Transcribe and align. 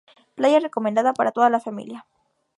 Playa 0.33 0.59
recomendada 0.59 1.13
para 1.13 1.31
toda 1.31 1.51
la 1.51 1.59
familia. 1.59 2.07